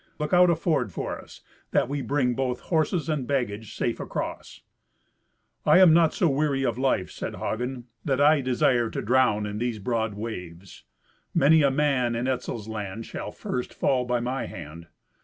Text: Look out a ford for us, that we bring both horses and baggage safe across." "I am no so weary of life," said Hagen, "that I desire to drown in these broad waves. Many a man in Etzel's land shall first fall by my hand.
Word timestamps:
Look 0.17 0.33
out 0.33 0.49
a 0.49 0.55
ford 0.55 0.91
for 0.91 1.19
us, 1.21 1.41
that 1.69 1.87
we 1.87 2.01
bring 2.01 2.33
both 2.33 2.59
horses 2.73 3.07
and 3.07 3.27
baggage 3.27 3.75
safe 3.75 3.99
across." 3.99 4.61
"I 5.63 5.77
am 5.77 5.93
no 5.93 6.09
so 6.09 6.27
weary 6.27 6.65
of 6.65 6.79
life," 6.79 7.11
said 7.11 7.35
Hagen, 7.35 7.83
"that 8.03 8.19
I 8.19 8.41
desire 8.41 8.89
to 8.89 9.01
drown 9.03 9.45
in 9.45 9.59
these 9.59 9.77
broad 9.77 10.15
waves. 10.15 10.85
Many 11.35 11.61
a 11.61 11.69
man 11.69 12.15
in 12.15 12.27
Etzel's 12.27 12.67
land 12.67 13.05
shall 13.05 13.29
first 13.31 13.75
fall 13.75 14.03
by 14.05 14.19
my 14.19 14.47
hand. 14.47 14.87